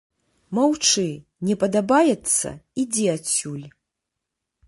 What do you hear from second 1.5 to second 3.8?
падабаецца ідзі адсюль.